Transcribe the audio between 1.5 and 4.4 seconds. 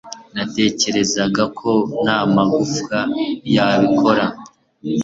ko n'amagufwa yabikora.